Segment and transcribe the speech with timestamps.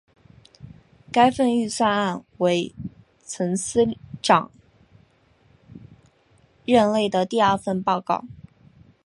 [1.11, 2.73] 该份预算案为
[3.23, 3.83] 曾司
[4.19, 4.49] 长
[6.65, 8.25] 任内的第二份报告。